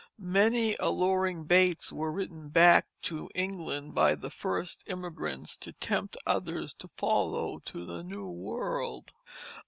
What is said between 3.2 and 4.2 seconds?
England by